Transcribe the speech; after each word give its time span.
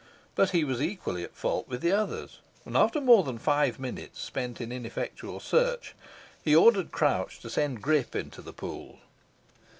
But 0.33 0.49
he 0.49 0.63
was 0.63 0.81
equally 0.81 1.23
at 1.23 1.35
fault 1.35 1.67
with 1.67 1.81
the 1.81 1.91
others, 1.91 2.39
and 2.65 2.75
after 2.75 2.99
more 2.99 3.23
than 3.23 3.37
five 3.37 3.77
minutes 3.79 4.19
spent 4.19 4.59
in 4.59 4.71
ineffectual 4.71 5.39
search, 5.39 5.93
he 6.43 6.55
ordered 6.55 6.89
Crouch 6.91 7.39
to 7.41 7.51
send 7.51 7.83
Grip 7.83 8.15
into 8.15 8.41
the 8.41 8.49
pool. 8.51 8.97